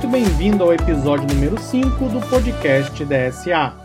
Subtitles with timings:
[0.00, 3.76] Muito bem-vindo ao episódio número 5 do podcast DSA.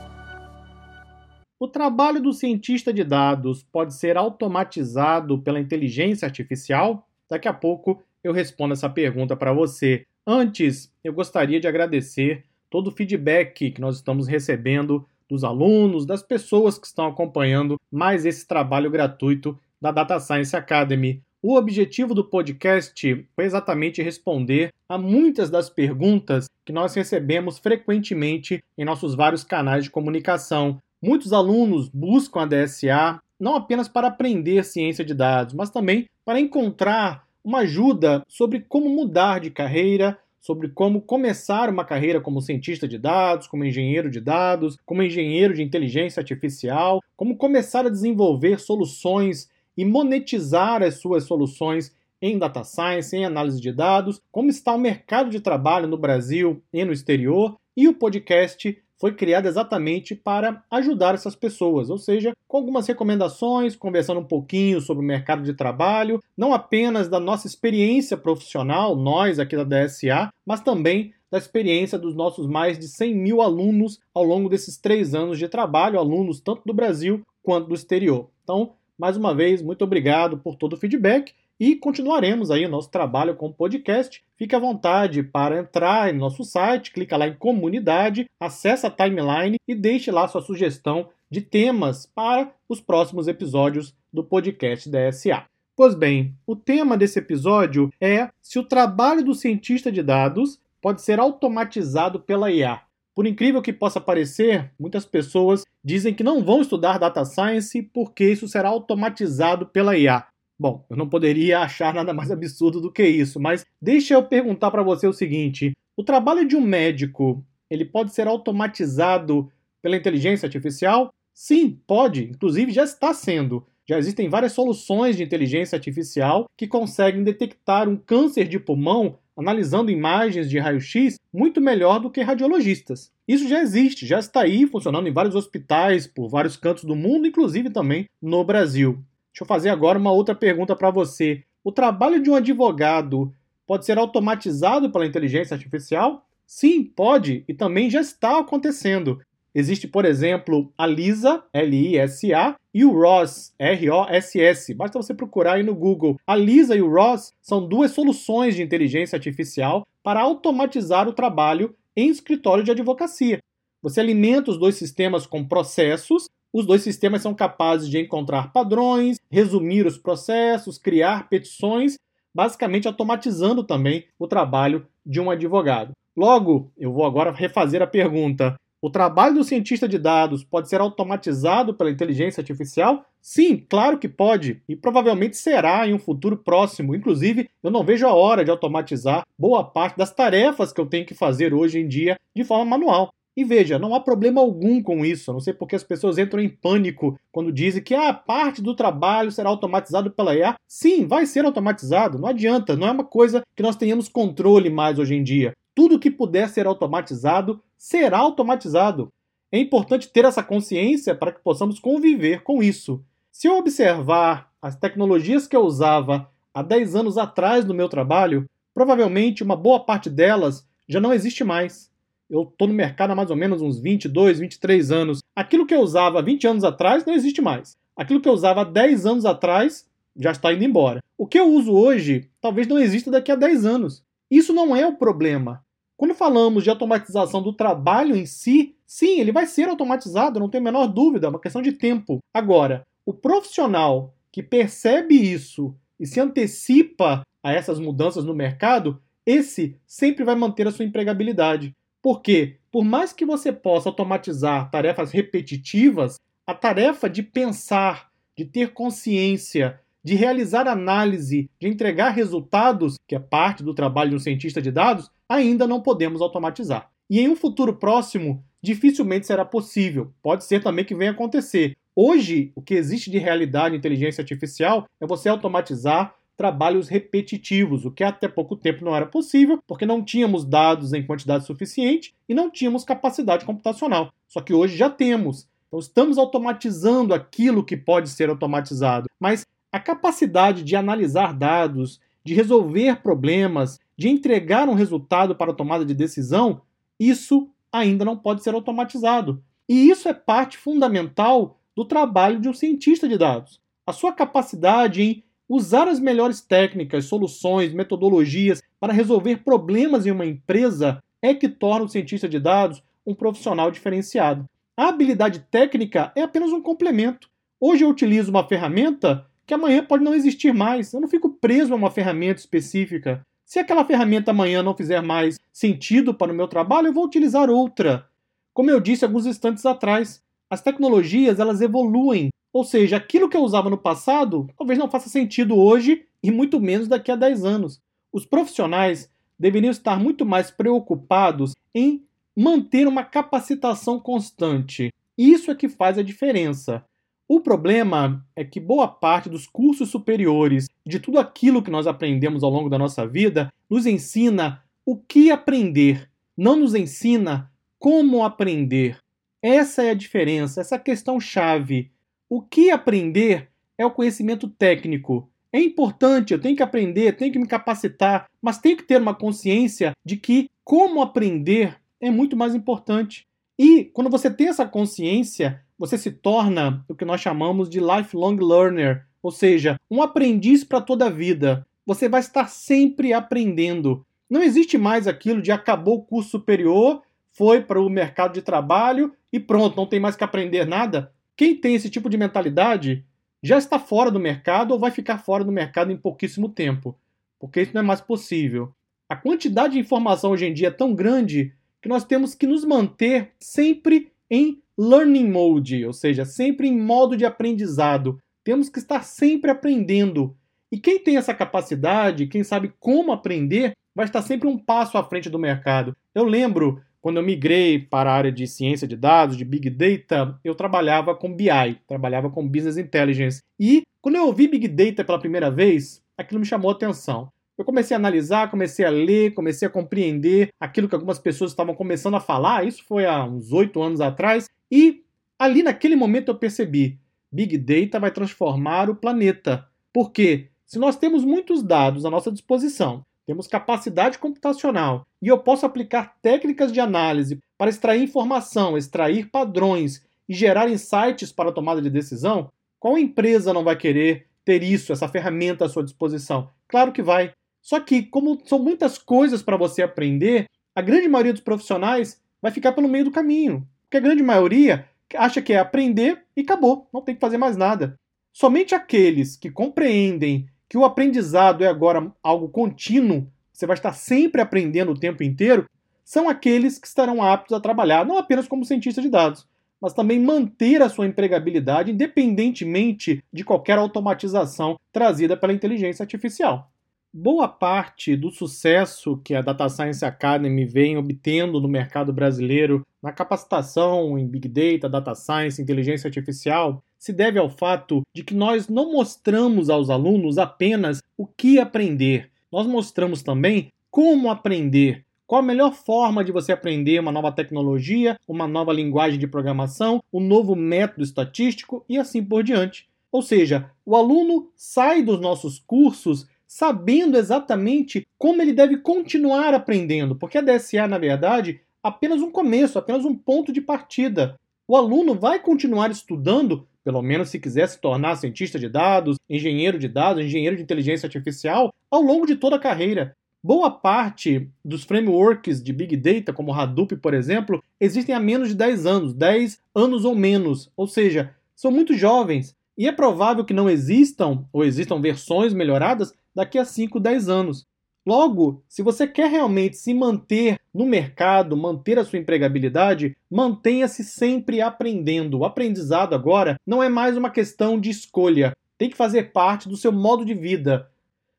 [1.59, 7.05] O trabalho do cientista de dados pode ser automatizado pela inteligência artificial?
[7.29, 10.05] Daqui a pouco eu respondo essa pergunta para você.
[10.25, 16.23] Antes, eu gostaria de agradecer todo o feedback que nós estamos recebendo dos alunos, das
[16.23, 21.21] pessoas que estão acompanhando mais esse trabalho gratuito da Data Science Academy.
[21.47, 28.63] O objetivo do podcast foi exatamente responder a muitas das perguntas que nós recebemos frequentemente
[28.75, 30.81] em nossos vários canais de comunicação.
[30.99, 36.39] Muitos alunos buscam a DSA não apenas para aprender ciência de dados, mas também para
[36.39, 42.87] encontrar uma ajuda sobre como mudar de carreira, sobre como começar uma carreira como cientista
[42.87, 48.59] de dados, como engenheiro de dados, como engenheiro de inteligência artificial, como começar a desenvolver
[48.59, 54.73] soluções e monetizar as suas soluções em data science, em análise de dados, como está
[54.73, 60.15] o mercado de trabalho no Brasil e no exterior, e o podcast foi criado exatamente
[60.15, 65.43] para ajudar essas pessoas, ou seja, com algumas recomendações, conversando um pouquinho sobre o mercado
[65.43, 71.37] de trabalho, não apenas da nossa experiência profissional, nós aqui da DSA, mas também da
[71.37, 75.99] experiência dos nossos mais de 100 mil alunos ao longo desses três anos de trabalho,
[75.99, 78.29] alunos tanto do Brasil quanto do exterior.
[78.43, 82.89] Então, mais uma vez, muito obrigado por todo o feedback e continuaremos aí o nosso
[82.89, 84.23] trabalho com o podcast.
[84.37, 89.57] Fique à vontade para entrar em nosso site, clica lá em comunidade, acessa a timeline
[89.67, 95.45] e deixe lá sua sugestão de temas para os próximos episódios do podcast DSA.
[95.75, 101.01] Pois bem, o tema desse episódio é se o trabalho do cientista de dados pode
[101.01, 102.81] ser automatizado pela IA.
[103.15, 108.29] Por incrível que possa parecer, muitas pessoas dizem que não vão estudar data science porque
[108.29, 110.27] isso será automatizado pela IA.
[110.59, 114.69] Bom, eu não poderia achar nada mais absurdo do que isso, mas deixa eu perguntar
[114.69, 119.49] para você o seguinte: o trabalho de um médico, ele pode ser automatizado
[119.81, 121.09] pela inteligência artificial?
[121.33, 123.65] Sim, pode, inclusive já está sendo.
[123.87, 129.91] Já existem várias soluções de inteligência artificial que conseguem detectar um câncer de pulmão analisando
[129.91, 133.11] imagens de raio-x muito melhor do que radiologistas.
[133.27, 137.27] Isso já existe, já está aí funcionando em vários hospitais por vários cantos do mundo,
[137.27, 138.93] inclusive também no Brasil.
[139.31, 141.43] Deixa eu fazer agora uma outra pergunta para você.
[141.63, 143.33] O trabalho de um advogado
[143.67, 146.25] pode ser automatizado pela inteligência artificial?
[146.47, 149.19] Sim, pode, e também já está acontecendo.
[149.55, 154.73] Existe, por exemplo, a Lisa, L-I-S-A, e o ROS, R-O-S-S.
[154.73, 156.17] Basta você procurar aí no Google.
[156.27, 161.73] A Lisa e o ROS são duas soluções de inteligência artificial para automatizar o trabalho
[161.95, 163.39] em escritório de advocacia.
[163.81, 169.17] Você alimenta os dois sistemas com processos, os dois sistemas são capazes de encontrar padrões,
[169.31, 171.97] resumir os processos, criar petições,
[172.33, 175.91] basicamente automatizando também o trabalho de um advogado.
[176.15, 178.55] Logo, eu vou agora refazer a pergunta:
[178.85, 183.03] o trabalho do cientista de dados pode ser automatizado pela inteligência artificial?
[183.19, 186.93] Sim, claro que pode, e provavelmente será em um futuro próximo.
[186.93, 191.03] Inclusive, eu não vejo a hora de automatizar boa parte das tarefas que eu tenho
[191.03, 193.09] que fazer hoje em dia de forma manual.
[193.35, 195.33] E veja, não há problema algum com isso.
[195.33, 198.75] não sei porque as pessoas entram em pânico quando dizem que a ah, parte do
[198.75, 200.55] trabalho será automatizado pela IA.
[200.67, 204.99] Sim, vai ser automatizado, não adianta, não é uma coisa que nós tenhamos controle mais
[204.99, 205.53] hoje em dia.
[205.75, 209.09] Tudo que puder ser automatizado será automatizado.
[209.51, 213.03] É importante ter essa consciência para que possamos conviver com isso.
[213.29, 218.49] Se eu observar as tecnologias que eu usava há 10 anos atrás no meu trabalho,
[218.73, 221.91] provavelmente uma boa parte delas já não existe mais.
[222.29, 225.19] Eu estou no mercado há mais ou menos uns 22, 23 anos.
[225.35, 227.75] Aquilo que eu usava 20 anos atrás não existe mais.
[227.97, 229.85] Aquilo que eu usava 10 anos atrás
[230.15, 231.03] já está indo embora.
[231.17, 234.03] O que eu uso hoje talvez não exista daqui a 10 anos.
[234.31, 235.64] Isso não é o problema.
[235.97, 240.59] Quando falamos de automatização do trabalho em si, sim, ele vai ser automatizado, não tem
[240.59, 242.19] a menor dúvida, é uma questão de tempo.
[242.33, 249.77] Agora, o profissional que percebe isso e se antecipa a essas mudanças no mercado, esse
[249.87, 251.73] sempre vai manter a sua empregabilidade.
[252.01, 258.73] Porque, por mais que você possa automatizar tarefas repetitivas, a tarefa de pensar, de ter
[258.73, 264.61] consciência, de realizar análise, de entregar resultados, que é parte do trabalho de um cientista
[264.61, 266.89] de dados, ainda não podemos automatizar.
[267.09, 270.11] E em um futuro próximo, dificilmente será possível.
[270.21, 271.77] Pode ser também que venha acontecer.
[271.95, 277.91] Hoje, o que existe de realidade em inteligência artificial é você automatizar trabalhos repetitivos, o
[277.91, 282.33] que até pouco tempo não era possível, porque não tínhamos dados em quantidade suficiente e
[282.33, 284.11] não tínhamos capacidade computacional.
[284.27, 285.47] Só que hoje já temos.
[285.67, 292.33] Então estamos automatizando aquilo que pode ser automatizado, mas a capacidade de analisar dados, de
[292.33, 296.61] resolver problemas, de entregar um resultado para a tomada de decisão,
[296.99, 299.43] isso ainda não pode ser automatizado.
[299.67, 303.59] E isso é parte fundamental do trabalho de um cientista de dados.
[303.85, 310.25] A sua capacidade em usar as melhores técnicas, soluções, metodologias para resolver problemas em uma
[310.25, 314.45] empresa é que torna o cientista de dados um profissional diferenciado.
[314.77, 317.29] A habilidade técnica é apenas um complemento.
[317.59, 320.91] Hoje eu utilizo uma ferramenta que amanhã pode não existir mais.
[320.91, 323.21] Eu não fico preso a uma ferramenta específica.
[323.45, 327.49] Se aquela ferramenta amanhã não fizer mais sentido para o meu trabalho, eu vou utilizar
[327.49, 328.09] outra.
[328.53, 333.43] Como eu disse alguns instantes atrás, as tecnologias elas evoluem, ou seja, aquilo que eu
[333.43, 337.79] usava no passado talvez não faça sentido hoje e muito menos daqui a 10 anos.
[338.11, 342.03] Os profissionais deveriam estar muito mais preocupados em
[342.35, 344.89] manter uma capacitação constante.
[345.17, 346.83] Isso é que faz a diferença.
[347.27, 352.43] O problema é que boa parte dos cursos superiores, de tudo aquilo que nós aprendemos
[352.43, 356.07] ao longo da nossa vida, nos ensina o que aprender,
[356.37, 358.99] não nos ensina como aprender.
[359.41, 361.91] Essa é a diferença, essa questão chave.
[362.29, 365.27] O que aprender é o conhecimento técnico.
[365.51, 369.15] É importante, eu tenho que aprender, tenho que me capacitar, mas tenho que ter uma
[369.15, 373.25] consciência de que como aprender é muito mais importante.
[373.57, 378.37] E quando você tem essa consciência, você se torna o que nós chamamos de lifelong
[378.37, 381.65] learner, ou seja, um aprendiz para toda a vida.
[381.85, 384.05] Você vai estar sempre aprendendo.
[384.29, 387.01] Não existe mais aquilo de acabou o curso superior,
[387.31, 391.11] foi para o mercado de trabalho e pronto, não tem mais que aprender nada.
[391.35, 393.05] Quem tem esse tipo de mentalidade
[393.43, 396.97] já está fora do mercado ou vai ficar fora do mercado em pouquíssimo tempo,
[397.37, 398.73] porque isso não é mais possível.
[399.07, 402.65] A quantidade de informação hoje em dia é tão grande que nós temos que nos
[402.65, 408.19] manter sempre em learning mode, ou seja, sempre em modo de aprendizado.
[408.43, 410.35] Temos que estar sempre aprendendo.
[410.71, 415.03] E quem tem essa capacidade, quem sabe como aprender, vai estar sempre um passo à
[415.03, 415.95] frente do mercado.
[416.13, 420.39] Eu lembro quando eu migrei para a área de ciência de dados, de Big Data,
[420.43, 423.43] eu trabalhava com BI, trabalhava com Business Intelligence.
[423.59, 427.31] E quando eu ouvi Big Data pela primeira vez, aquilo me chamou a atenção.
[427.57, 431.73] Eu comecei a analisar, comecei a ler, comecei a compreender aquilo que algumas pessoas estavam
[431.73, 432.67] começando a falar.
[432.67, 434.49] Isso foi há uns oito anos atrás.
[434.69, 435.03] E
[435.39, 436.99] ali naquele momento eu percebi:
[437.31, 439.67] Big Data vai transformar o planeta.
[439.93, 445.65] Porque se nós temos muitos dados à nossa disposição, temos capacidade computacional e eu posso
[445.65, 451.81] aplicar técnicas de análise para extrair informação, extrair padrões e gerar insights para a tomada
[451.81, 456.49] de decisão, qual empresa não vai querer ter isso, essa ferramenta à sua disposição?
[456.67, 457.33] Claro que vai.
[457.65, 460.45] Só que, como são muitas coisas para você aprender,
[460.75, 463.67] a grande maioria dos profissionais vai ficar pelo meio do caminho.
[463.81, 467.57] Porque a grande maioria acha que é aprender e acabou, não tem que fazer mais
[467.57, 467.99] nada.
[468.31, 474.41] Somente aqueles que compreendem que o aprendizado é agora algo contínuo, você vai estar sempre
[474.41, 475.67] aprendendo o tempo inteiro,
[476.03, 479.47] são aqueles que estarão aptos a trabalhar não apenas como cientista de dados,
[479.81, 486.71] mas também manter a sua empregabilidade independentemente de qualquer automatização trazida pela inteligência artificial
[487.17, 493.13] boa parte do sucesso que a Data Science Academy vem obtendo no mercado brasileiro na
[493.13, 498.67] capacitação em Big Data, Data Science, Inteligência Artificial se deve ao fato de que nós
[498.67, 505.05] não mostramos aos alunos apenas o que aprender, nós mostramos também como aprender.
[505.25, 510.03] Qual a melhor forma de você aprender uma nova tecnologia, uma nova linguagem de programação,
[510.11, 512.87] um novo método estatístico e assim por diante.
[513.09, 520.15] Ou seja, o aluno sai dos nossos cursos sabendo exatamente como ele deve continuar aprendendo,
[520.15, 524.39] porque a DSA, na verdade, é apenas um começo, apenas um ponto de partida.
[524.65, 529.77] O aluno vai continuar estudando, pelo menos se quiser se tornar cientista de dados, engenheiro
[529.77, 533.17] de dados, engenheiro de inteligência artificial, ao longo de toda a carreira.
[533.43, 538.55] Boa parte dos frameworks de Big Data, como Hadoop, por exemplo, existem há menos de
[538.55, 542.55] 10 anos, 10 anos ou menos, ou seja, são muito jovens.
[542.77, 547.65] E é provável que não existam ou existam versões melhoradas daqui a 5, 10 anos.
[548.05, 554.61] Logo, se você quer realmente se manter no mercado, manter a sua empregabilidade, mantenha-se sempre
[554.61, 555.39] aprendendo.
[555.39, 559.75] O aprendizado agora não é mais uma questão de escolha, tem que fazer parte do
[559.75, 560.87] seu modo de vida.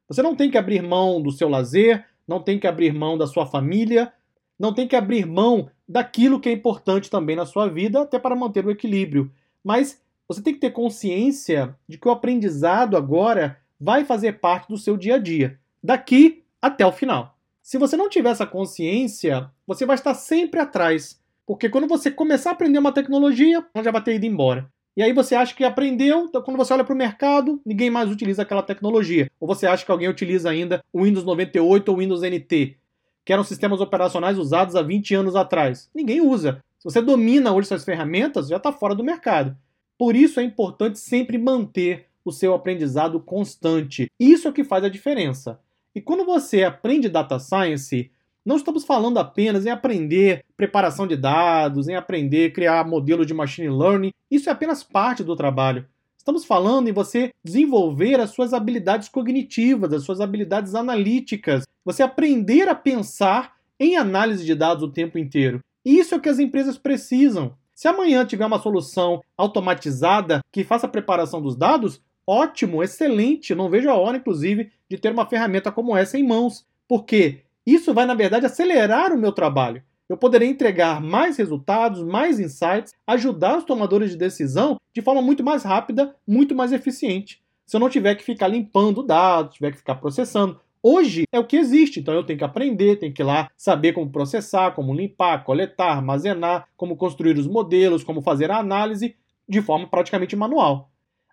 [0.08, 3.28] Você não tem que abrir mão do seu lazer, não tem que abrir mão da
[3.28, 4.12] sua família,
[4.58, 8.34] não tem que abrir mão daquilo que é importante também na sua vida, até para
[8.34, 9.30] manter o equilíbrio.
[9.62, 14.78] Mas você tem que ter consciência de que o aprendizado agora vai fazer parte do
[14.78, 17.36] seu dia a dia, daqui até o final.
[17.62, 22.50] Se você não tiver essa consciência, você vai estar sempre atrás, porque quando você começar
[22.50, 24.70] a aprender uma tecnologia, ela já vai ter ido embora.
[24.96, 28.10] E aí você acha que aprendeu, então quando você olha para o mercado, ninguém mais
[28.10, 29.30] utiliza aquela tecnologia.
[29.38, 32.76] Ou você acha que alguém utiliza ainda o Windows 98 ou o Windows NT,
[33.24, 35.90] que eram sistemas operacionais usados há 20 anos atrás.
[35.94, 36.62] Ninguém usa.
[36.78, 39.54] Se você domina hoje essas ferramentas, já está fora do mercado.
[39.98, 44.10] Por isso é importante sempre manter o seu aprendizado constante.
[44.18, 45.60] Isso é o que faz a diferença.
[45.94, 48.10] E quando você aprende data science,
[48.44, 53.68] não estamos falando apenas em aprender preparação de dados, em aprender criar modelos de machine
[53.68, 54.12] learning.
[54.30, 55.86] Isso é apenas parte do trabalho.
[56.16, 62.68] Estamos falando em você desenvolver as suas habilidades cognitivas, as suas habilidades analíticas, você aprender
[62.68, 65.60] a pensar em análise de dados o tempo inteiro.
[65.84, 67.54] Isso é o que as empresas precisam.
[67.74, 73.54] Se amanhã tiver uma solução automatizada que faça a preparação dos dados, ótimo, excelente.
[73.54, 76.66] Não vejo a hora, inclusive, de ter uma ferramenta como essa em mãos.
[76.88, 79.82] Porque isso vai, na verdade, acelerar o meu trabalho.
[80.08, 85.42] Eu poderei entregar mais resultados, mais insights, ajudar os tomadores de decisão de forma muito
[85.42, 87.42] mais rápida, muito mais eficiente.
[87.66, 90.60] Se eu não tiver que ficar limpando dados, tiver que ficar processando.
[90.80, 93.92] Hoje é o que existe, então eu tenho que aprender, tenho que ir lá saber
[93.92, 99.16] como processar, como limpar, coletar, armazenar, como construir os modelos, como fazer a análise
[99.48, 100.88] de forma praticamente manual.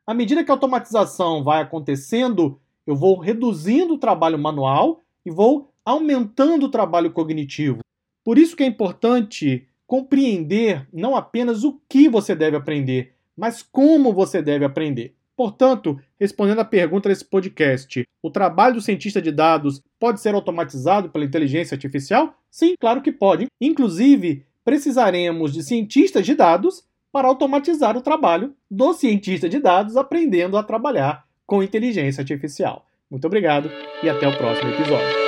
[0.05, 5.71] À medida que a automatização vai acontecendo, eu vou reduzindo o trabalho manual e vou
[5.85, 7.79] aumentando o trabalho cognitivo.
[8.23, 14.11] Por isso que é importante compreender não apenas o que você deve aprender, mas como
[14.11, 15.15] você deve aprender.
[15.37, 21.09] Portanto, respondendo à pergunta desse podcast, o trabalho do cientista de dados pode ser automatizado
[21.09, 22.37] pela inteligência artificial?
[22.51, 23.47] Sim, claro que pode.
[23.59, 26.83] Inclusive, precisaremos de cientistas de dados
[27.13, 32.87] para automatizar o trabalho do cientista de dados aprendendo a trabalhar com inteligência artificial.
[33.09, 33.69] Muito obrigado
[34.01, 35.22] e até o próximo episódio.